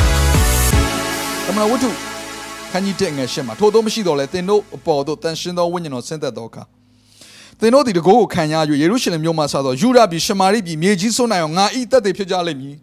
[1.57, 1.89] မဏဝတ္ထု
[2.71, 6.63] ခန်းကြီးတဲ့ငယ်ရှင်းမှာထို့သောမရှိတော့လဲသင်တို့အပေါ်သို့တန်ရှင်းသောဝိညာဉ်တော်ဆင်းသက်သောအခါ
[7.59, 12.75] သင်တို့ဒီတကိုးကိုခံရ၍ယေရုရှလင်မြို့မှဆသောယူဒပြည်ရှမာရိပြည်မြေကြီးစွန်းနိုင်အောင်ငါဤတက်တွေဖြစ်ကြလိမ့်မည်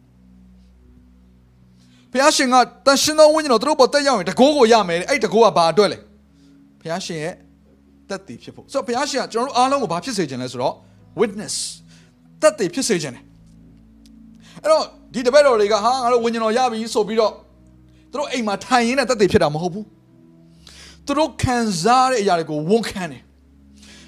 [2.12, 5.98] ဖျားရှင်ကတန်ရှင်းသောဝိညာဉ်တော်သူတို့ပေါ်တက်ရောက်ရင်တကိုးကိုရမယ်အဲ့တကိုးကဘာအတွက်လဲ
[6.82, 7.34] ဖျားရှင်ရဲ့
[8.08, 10.74] တက်တွေဖြစ်ဖို့ဆိုတော့ဖျားရှင်ကကျွန်တော်တို့အားလုံးကိုဘာဖြစ်စေခြင်းလဲဆိုတော့
[11.20, 11.54] witness
[12.42, 13.24] တက်တွေဖြစ်စေခြင်းတယ်
[14.62, 17.32] အဲ့တော့ဒီတပည့်တော်တွေကဟာငါတို့ဝိညာဉ်တော်ရပြီဆိုပြီးတော့
[18.10, 19.86] သူတို့အိမ်မှာထိုင်ရင်းနဲ့တက်သေးဖြစ်တာမဟုတ်ဘူး
[21.06, 23.22] သူတို့ခံစားတဲ့အရာတွေကိုဝန်ခံတယ်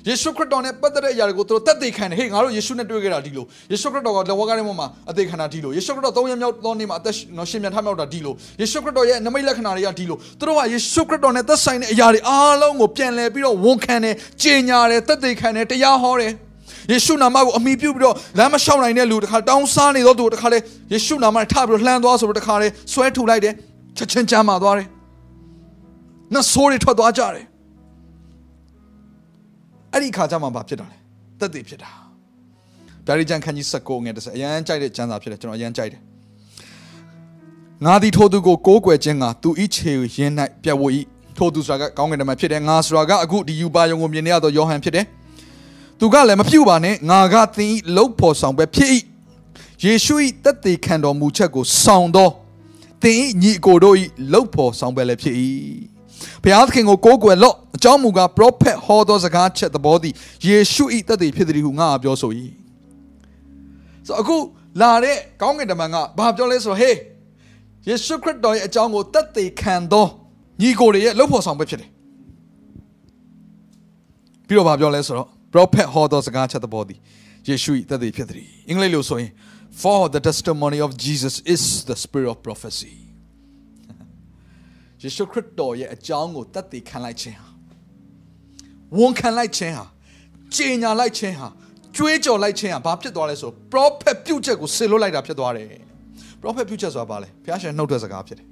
[0.09, 16.33] ယေရှုခရစ်တော်နဲ့ပတ်သက်တဲ့အရာတွေကိုသူတို့တက်သေးခံတယ်ဟေးငါတို့ယေရှုနဲ့တွေ့ခဲ့တာဒီလိုယေရှုခရစ်တော်ကလက်ဝါးကားထဲမှာအသေးခံတာဒီလိုယေရှုခရစ်တော်သုံးရမြောက်သောနေ့မှာအသက်နော်ရှင်ပြန်ထမြောက်တာဒီလိုယေရှုခရစ်တော်ရဲ့နမိတ်လက္ခဏာတွေကဒီလိုသူတို့ကယေရှုခရစ်တော်နဲ့သက်ဆိုင်တဲ့အရာတွေအားလုံးကိုပြန်လည်ပြီးတော့ဝန်ခံတယ်ကြေညာတယ်တက်သေးခံတယ်တရားဟောတယ်
[16.91, 20.59] ယေရှုနာမကိုအမိပြုပြီးတော့လမ်းမလျှောက်နိုင်တဲ့လူတခါတောင်းစားနေတော့သူတခါလေ
[20.93, 23.55] ယေရှုနာမနဲ့ထပြီးတော့လှမ်းသွားဆိုတော့တခါလေဆွဲထုတ်လိုက်တယ်
[23.97, 24.89] ချက်ချင်းကြမ်းမာသွားတယ်။
[26.33, 27.47] နှဆိုးတွေထွက်သွားကြတယ်။
[29.93, 30.97] အဲ့ဒီခါကျမှဘာဖြစ်တာလဲ။
[31.41, 31.91] တက်သေးဖြစ်တာ။
[33.07, 36.01] ဗျာဒိကျန်ခန်းကြီး16ငယ်30အရန်ကြိုက်တဲ့ကျမ်းစာဖြစ်တယ်ကျွန်တော်အရန်ကြိုက်တယ်။
[37.85, 40.33] ငါသည်ထိုသူကိုကိုးကွယ်ခြင်းကသူဤခြေရင်း၌
[40.63, 40.83] ပြတ်ဝ၏
[41.37, 45.07] ထိုသူဆိုတာကကောင်းကင်တမန်ဖြစ်တယ်ငါဆိုတာကအခုဒီယူပါယုံကိုမြင်နေရသောယောဟန်ဖြစ်တယ်။
[45.99, 48.91] သူကလည်းမပြုတ်ပါနဲ့ငါကသင်ဤလှုပ်ဖို့ဆောင်ပဲဖြစ်၏
[49.85, 52.29] ယေရှု၏တက်သေးခံတော်မူချက်ကိုဆောင်သော
[53.03, 53.97] သင်၏ညီအကိုတို့၏
[54.33, 55.35] လှုပ်ဖို့ဆောင်ပဲလည်းဖြစ်၏
[56.43, 60.15] ဘုရားသခင်ကိုကိုးကွယ်လော့အကြောင်းမူကား prophet ဟောသောစကားချက်သဘောသည်
[60.47, 62.31] ယေရှု၏တက်သေးဖြစ်သည်ဟုငါပြောဆို၏
[64.07, 64.37] ဆိုအခု
[64.81, 66.97] လာတဲ့ကောင်းကင်တမန်ကဘာပြောလဲဆိုတော့ဟေး
[67.89, 70.07] ယေရှုခရစ်တော်ရဲ့အကြောင်းကိုတက်သေးခံသော
[70.61, 71.91] ညီကိုတွေရဲ့လှုပ်ဖို့ဆောင်ပဲဖြစ်တယ်
[74.47, 76.99] ပြီးတော့ဘာပြောလဲဆိုတော့ prophet ဟောသောစကားချက်သဘောသည်
[77.49, 79.31] ယေရှု၏တက်သေးဖြစ်သည်အင်္ဂလိပ်လိုဆိုရင်
[79.73, 82.95] for the testimony of Jesus is the spirit of prophecy
[85.03, 87.49] ယေရှုခရစ်တော်ရဲ့အကြောင်းကိုတတ်သိခံလိုက်ခြင်းဟာ
[88.99, 89.87] ဝန်ခံလိုက်ခြင်းဟာ
[90.57, 91.49] ကြေညာလိုက်ခြင်းဟာ
[91.97, 95.69] ကြွေးကြော်လိုက်ခြင်းဟာဘာဖြစ်သွားလဲဆို prophet ပြုတ်ချက်ကိုဆေလွတ်လိုက်တာဖြစ်သွားတယ်
[96.43, 98.49] prophet ပြုတ်ချက်ဆိုတာဘာလဲဘုရားရှင်နှုတ်တဲ့စကားဖြစ်တယ်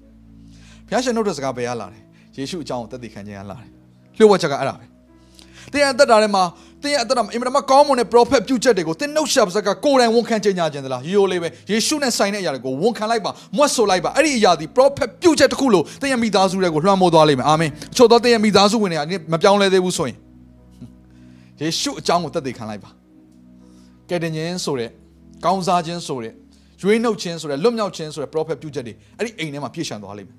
[0.87, 2.01] ဘုရားရှင်နှုတ်တဲ့စကားဘယ်ရလာလဲ
[2.37, 3.71] ယေရှုအကြောင်းကိုတတ်သိခံခြင်းရလာတယ်
[4.17, 4.87] လျှို့ဝှက်ချက်ကအဲ့ဒါပဲ
[5.73, 6.45] တရားတက်တာထဲမှာ
[6.83, 20.17] တင်းရဲ့အသက်တာမှာအင်မတန်မှကောင်းမွန်တဲ့ prophet ပြုချက်တွေကိုတင်းနှုတ်ရှာပါစကကိုယ်တိုင်ဝန်ခံကြေညာခြင်းသလားရိုးလေးပဲယေရှုနဲ့ဆိုင်တဲ့အရာတွေကိုဝန်ခံလိုက်ပါမွတ်ဆိုလိုက်ပါအဲ့ဒီအရာဒီ prophet ပြုချက်တစ်ခုလို့တင်းရဲ့မိသားစုတွေကိုလွှမ်းမိုးသွားလိမ့်မယ်အာမင်ချို့တော့တင်းရဲ့မိသားစုဝင်တွေကမပြောင်းလဲသေးဘူးဆိုရင်
[21.61, 22.91] ယေရှုအကြောင်းကိုသက်သေခံလိုက်ပါ
[24.09, 24.91] ကယ်တင်ခြင်းဆိုတဲ့
[25.45, 26.33] ကောင်းစားခြင်းဆိုတဲ့
[26.83, 30.37] ရွေးနှုတ်ခြင်းဆိုတဲ့လွတ်မြောက်ခြင်းဆိုတဲ့ prophet ပြုချက်တွေအဲ့ဒီအိမ်ထဲမှာပြည့်ရှံသွားလိမ့်မယ်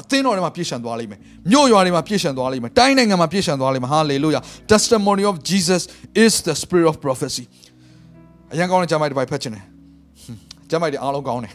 [0.00, 4.40] အသင်းတော်ထဲမှာပြည့်ရှံသွားလိမ့်မယ်မြို့ရွာတွေမှာပြည့်ရှံသွားလိမ့်မယ်တိုင်းနိုင်ငံမှာပြည့်ရှံသွားလိမ့်မယ်ဟာလေလုယာ
[4.72, 5.82] testimony of Jesus
[6.24, 7.44] is the spirit of prophecy
[8.52, 9.64] အရင်ကောင်းတဲ့ကျမ်းပိုက်တစ်ပိုက်ဖတ်ချင်တယ်
[10.70, 11.52] ကျမ်းပိုက်တွေအားလုံးကောင်းတယ်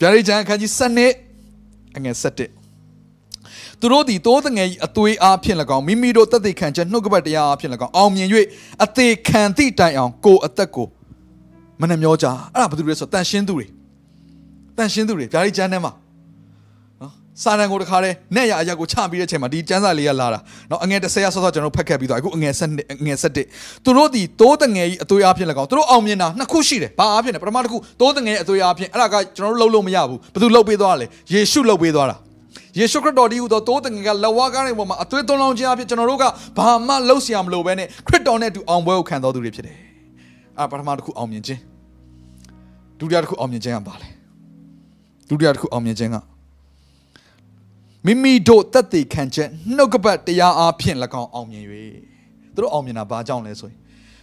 [0.00, 1.12] ဗျာဒိတ်ကျမ်းအခန်းကြီး7နှစ်
[1.96, 8.28] အငယ်7သူတို့သည်တိုးတငယ်အသွေးအားဖြင့်၎င်းမိမိတို့တသက်ခံချက်နှုတ်ကပတ်တရားအားဖြင့်၎င်းအောင်မြင်၍
[8.84, 10.86] အသေးခံသည့်တိုင်အောင်ကိုယ်အသက်ကို
[11.80, 13.66] မနှမျောကြအဲ့ဒါဘာလို့လဲဆိုတန်ရှင်းသူတွေ
[14.76, 15.92] တန်ရှင်းသူတွေဗျာဒိတ်ကျမ်းထဲမှာ
[17.42, 20.40] စာတန်ကိုတခါတည်းနဲ့ရအရက်ကိုချပြီးတဲ့အချိန်မှာဒီကျမ်းစာလေးကလာတာ
[20.70, 32.16] နော်အငယ်10ရဆော့ဆော့ကျွန်တော်ဖတ်ခဲ့ပြီးတော့အခုအငယ်7အငယ်7သူတို့ဒီတိုးတငယ်ကြီးအသွေးအားဖြင့်၎င်းသူတို့အောင်မြင်တာနှစ်ခုရှိတယ်ဘာအားဖြင့်လဲပထမတစ်ခုတိုးတငယ်အသွေးအားဖြင့်အဲ့ဒါကကျွန်တော်တို့လှုပ်လို့မရဘူးဘယ်သူလှုပ်ပေးသွားလဲယေရှုလှုပ်ပေးသွားတာ
[32.78, 36.24] ယေရှုခရစ်တော်ဒီဟူသောတိုးတငယ်ကလက်ဝါးကားတွေပေါ်မှာအသွေးသွန်းလောင်းခြင်းအဖြစ်ကျွန်တော်တို့က
[36.58, 39.76] ဘာမှလှုပ်ဆရာမလို့ပဲနဲ့ခရစ်တော်နဲ့အတူအောင်ပွဲကိုခံတော်သူတွေဖြစ်တယ်
[40.58, 41.60] အဲ့ပထမတစ်ခုအောင်မြင်ခြင်း
[42.98, 44.08] ဒုတိယတစ်ခုအောင်မြင်ခြင်းကဘာလဲ
[45.28, 46.16] ဒုတိယတစ်ခုအောင်မြင်ခြင်းက
[48.06, 51.64] မိမိတို့တက်တည်ခံချက်နှုတ်ကပတ်တရားအားဖြင့်၎င်းအောင်မြင်၍
[52.54, 53.78] သူတို့အောင်မြင်တာဘာကြောင့်လဲဆိုရင်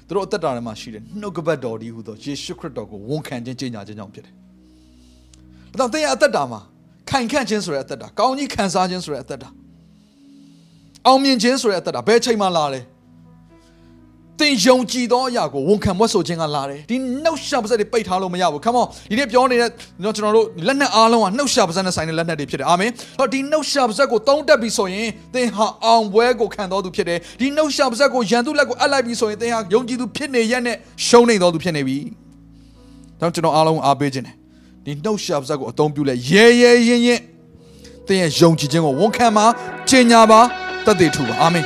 [0.08, 4.34] သူတို့အသက်တာထဲမှာရှိတဲ့နှုတ်ကပတ်တော်ဒီဟူသောယေရှုခရစ်တော်ကိုဝန်ခံခြင်းကြေညာခြင်းကြောင့်ဖြစ်တယ်။
[5.72, 6.60] ဒါကြောင့်သင်ရဲ့အသက်တာမှာ
[7.10, 9.50] ခိုင်ခန့်ခြင်းဆိုတဲ့အသက်တာကောင်းကြီးခံစားခြင်းဆိုတဲ့အသက်တာ
[11.08, 12.82] အောင်မြင်ခြင်းဆိုတဲ့အသက်တာဘယ်ချိန်မှလာလဲ။
[14.42, 19.70] သင်ယုံကြည်သောအရာကိုဝန်ခံမွတ်ဆိုခြင်းကလာတယ်ဒီနှုတ်ရှာပါစက်တွေပိတ်ထားလို့မရဘူး come on ဒီနေ့ပြောနေတဲ့
[20.16, 22.90] ကျွန်တော်တို့လက်နက်အားလုံးကနှုတ်ရှာပါစက်နဲ့ဆိုင်တဲ့လက်နက်တွေဖြစ်တယ်အာမင်
[23.20, 30.78] တော့ဒီနှုတ်ရှာပါစက်ကိုတုံးတက်ပြီဆိုရင်သင်ဟာအောင်ပွဲကိုခံတော်သူဖြစ်တယ်ဒီနှုတ်ရှာပါစက်ကိုရန်သူလက်ကိုအပ်လိုက်ပြီဆိုရင်သင်ဟာယုံကြည်သူဖြစ်နေရက်နဲ့
[31.08, 31.98] ရှုံးနေတော်သူဖြစ်နေပြီ
[33.22, 34.36] တော့ကျွန်တော်အားလုံးအားပေးခြင်းတယ်
[34.86, 37.20] ဒီနှုတ်ရှာပါစက်ကိုအသုံးပြုလဲရဲရဲရင်ရင်
[38.08, 39.46] သင်ရဲ့ယုံကြည်ခြင်းကိုဝန်ခံပါ
[39.90, 40.40] ကျင်ညာပါ
[40.86, 41.66] တက်တည်ထူပါအာမင်